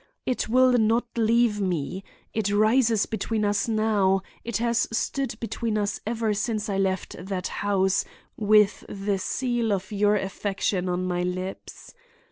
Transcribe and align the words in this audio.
It 0.25 0.49
will 0.49 0.79
not 0.79 1.05
leave 1.15 1.61
me; 1.61 2.03
it 2.33 2.49
rises 2.51 3.05
between 3.05 3.45
us 3.45 3.67
now; 3.67 4.23
it 4.43 4.57
has 4.57 4.87
stood 4.91 5.39
between 5.39 5.77
us 5.77 5.99
ever 6.07 6.33
since 6.33 6.69
I 6.69 6.79
left 6.79 7.15
that 7.19 7.47
house 7.61 8.03
with 8.35 8.83
the 8.89 9.19
seal 9.19 9.71
of 9.71 9.91
your 9.91 10.15
affection 10.15 10.89
on 10.89 11.05
my 11.05 11.21
lips. 11.21 11.93